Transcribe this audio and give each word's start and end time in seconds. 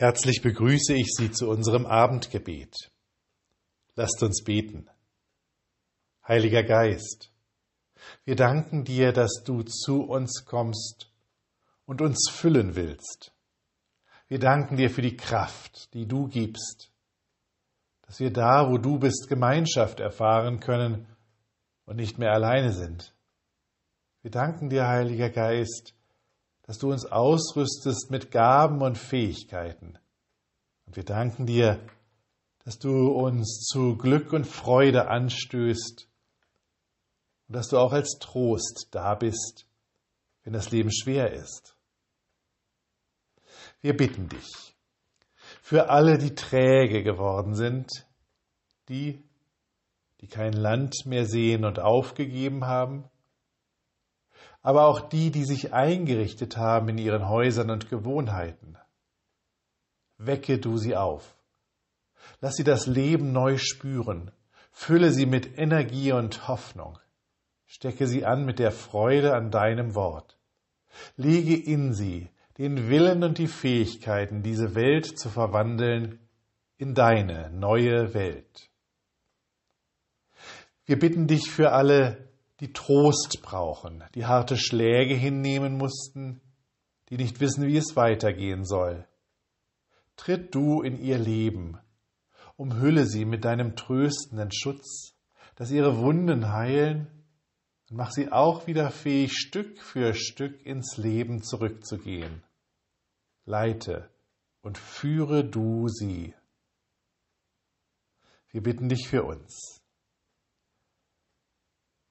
Herzlich 0.00 0.42
begrüße 0.42 0.94
ich 0.94 1.08
Sie 1.08 1.32
zu 1.32 1.48
unserem 1.48 1.84
Abendgebet. 1.84 2.92
Lasst 3.96 4.22
uns 4.22 4.44
beten. 4.44 4.88
Heiliger 6.28 6.62
Geist, 6.62 7.32
wir 8.24 8.36
danken 8.36 8.84
dir, 8.84 9.12
dass 9.12 9.42
du 9.44 9.64
zu 9.64 10.04
uns 10.04 10.44
kommst 10.44 11.12
und 11.84 12.00
uns 12.00 12.30
füllen 12.30 12.76
willst. 12.76 13.32
Wir 14.28 14.38
danken 14.38 14.76
dir 14.76 14.88
für 14.88 15.02
die 15.02 15.16
Kraft, 15.16 15.92
die 15.94 16.06
du 16.06 16.28
gibst, 16.28 16.92
dass 18.02 18.20
wir 18.20 18.32
da, 18.32 18.70
wo 18.70 18.78
du 18.78 19.00
bist, 19.00 19.26
Gemeinschaft 19.28 19.98
erfahren 19.98 20.60
können 20.60 21.08
und 21.86 21.96
nicht 21.96 22.18
mehr 22.18 22.30
alleine 22.30 22.72
sind. 22.72 23.16
Wir 24.22 24.30
danken 24.30 24.70
dir, 24.70 24.86
Heiliger 24.86 25.30
Geist, 25.30 25.97
dass 26.68 26.76
du 26.76 26.92
uns 26.92 27.06
ausrüstest 27.06 28.10
mit 28.10 28.30
Gaben 28.30 28.82
und 28.82 28.98
Fähigkeiten. 28.98 29.98
Und 30.84 30.96
wir 30.96 31.02
danken 31.02 31.46
dir, 31.46 31.80
dass 32.64 32.78
du 32.78 33.08
uns 33.08 33.64
zu 33.64 33.96
Glück 33.96 34.34
und 34.34 34.46
Freude 34.46 35.08
anstößt 35.08 36.06
und 37.48 37.56
dass 37.56 37.68
du 37.68 37.78
auch 37.78 37.94
als 37.94 38.18
Trost 38.20 38.88
da 38.90 39.14
bist, 39.14 39.66
wenn 40.44 40.52
das 40.52 40.70
Leben 40.70 40.92
schwer 40.92 41.32
ist. 41.32 41.74
Wir 43.80 43.96
bitten 43.96 44.28
dich 44.28 44.76
für 45.62 45.88
alle, 45.88 46.18
die 46.18 46.34
träge 46.34 47.02
geworden 47.02 47.54
sind, 47.54 48.06
die, 48.90 49.24
die 50.20 50.26
kein 50.26 50.52
Land 50.52 51.06
mehr 51.06 51.24
sehen 51.24 51.64
und 51.64 51.78
aufgegeben 51.78 52.66
haben, 52.66 53.08
aber 54.62 54.86
auch 54.86 55.08
die, 55.08 55.30
die 55.30 55.44
sich 55.44 55.72
eingerichtet 55.72 56.56
haben 56.56 56.88
in 56.88 56.98
ihren 56.98 57.28
Häusern 57.28 57.70
und 57.70 57.88
Gewohnheiten. 57.88 58.76
Wecke 60.18 60.58
du 60.58 60.76
sie 60.76 60.96
auf. 60.96 61.36
Lass 62.40 62.56
sie 62.56 62.64
das 62.64 62.86
Leben 62.86 63.32
neu 63.32 63.56
spüren. 63.56 64.30
Fülle 64.70 65.12
sie 65.12 65.26
mit 65.26 65.58
Energie 65.58 66.12
und 66.12 66.48
Hoffnung. 66.48 66.98
Stecke 67.66 68.06
sie 68.06 68.24
an 68.24 68.44
mit 68.44 68.58
der 68.58 68.72
Freude 68.72 69.34
an 69.34 69.50
deinem 69.50 69.94
Wort. 69.94 70.38
Lege 71.16 71.56
in 71.56 71.94
sie 71.94 72.30
den 72.58 72.88
Willen 72.88 73.22
und 73.22 73.38
die 73.38 73.46
Fähigkeiten, 73.46 74.42
diese 74.42 74.74
Welt 74.74 75.18
zu 75.18 75.28
verwandeln 75.28 76.18
in 76.76 76.94
deine 76.94 77.50
neue 77.50 78.14
Welt. 78.14 78.68
Wir 80.84 80.98
bitten 80.98 81.26
dich 81.26 81.50
für 81.50 81.72
alle, 81.72 82.27
die 82.60 82.72
Trost 82.72 83.40
brauchen, 83.42 84.04
die 84.14 84.26
harte 84.26 84.56
Schläge 84.56 85.14
hinnehmen 85.14 85.76
mussten, 85.76 86.40
die 87.08 87.16
nicht 87.16 87.40
wissen, 87.40 87.66
wie 87.66 87.76
es 87.76 87.96
weitergehen 87.96 88.64
soll. 88.64 89.06
Tritt 90.16 90.54
du 90.54 90.82
in 90.82 90.98
ihr 90.98 91.18
Leben, 91.18 91.78
umhülle 92.56 93.06
sie 93.06 93.24
mit 93.24 93.44
deinem 93.44 93.76
tröstenden 93.76 94.50
Schutz, 94.52 95.14
dass 95.54 95.70
ihre 95.70 95.98
Wunden 95.98 96.52
heilen 96.52 97.06
und 97.88 97.96
mach 97.96 98.10
sie 98.10 98.30
auch 98.32 98.66
wieder 98.66 98.90
fähig, 98.90 99.32
Stück 99.32 99.80
für 99.80 100.14
Stück 100.14 100.66
ins 100.66 100.96
Leben 100.96 101.42
zurückzugehen. 101.42 102.42
Leite 103.44 104.10
und 104.60 104.76
führe 104.76 105.44
du 105.44 105.88
sie. 105.88 106.34
Wir 108.50 108.62
bitten 108.62 108.88
dich 108.88 109.08
für 109.08 109.24
uns. 109.24 109.77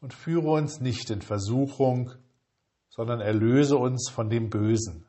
Und 0.00 0.14
führe 0.14 0.50
uns 0.50 0.80
nicht 0.80 1.10
in 1.10 1.22
Versuchung, 1.22 2.12
sondern 2.88 3.20
erlöse 3.20 3.76
uns 3.76 4.10
von 4.10 4.30
dem 4.30 4.50
Bösen. 4.50 5.06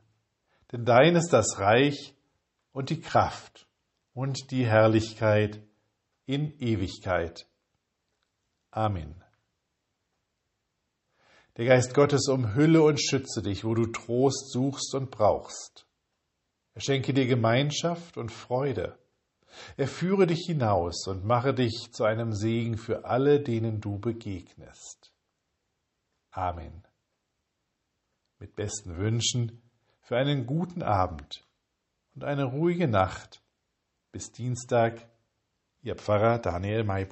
Denn 0.72 0.86
dein 0.86 1.16
ist 1.16 1.34
das 1.34 1.60
Reich 1.60 2.14
und 2.72 2.90
die 2.90 3.02
Kraft 3.02 3.68
und 4.14 4.52
die 4.52 4.66
Herrlichkeit 4.66 5.62
in 6.26 6.58
Ewigkeit. 6.60 7.48
Amen. 8.70 9.22
Der 11.58 11.66
Geist 11.66 11.94
Gottes 11.94 12.28
umhülle 12.30 12.82
und 12.82 13.02
schütze 13.02 13.42
dich, 13.42 13.66
wo 13.66 13.74
du 13.74 13.88
Trost 13.88 14.52
suchst 14.52 14.96
und 14.96 15.12
brauchst. 15.12 15.86
Er 16.74 16.82
schenke 16.82 17.14
dir 17.14 17.28
Gemeinschaft 17.28 18.18
und 18.18 18.32
Freude 18.32 18.98
er 19.78 19.88
führe 19.88 20.28
dich 20.28 20.46
hinaus 20.46 21.08
und 21.08 21.26
mache 21.26 21.54
dich 21.54 21.90
zu 21.92 22.04
einem 22.04 22.34
Segen 22.34 22.78
für 22.78 23.06
alle, 23.06 23.42
denen 23.42 23.82
du 23.82 24.00
begegnest. 24.00 25.14
Amen. 26.32 26.84
Mit 28.40 28.56
besten 28.56 28.98
Wünschen 28.98 29.62
für 30.02 30.18
einen 30.18 30.46
guten 30.46 30.82
Abend 30.82 31.48
und 32.16 32.24
eine 32.24 32.46
ruhige 32.46 32.88
Nacht. 32.88 33.44
Bis 34.12 34.32
Dienstag, 34.32 35.08
Ihr 35.82 35.96
Pfarrer 35.96 36.40
Daniel 36.40 36.84
Maibo. 36.84 37.10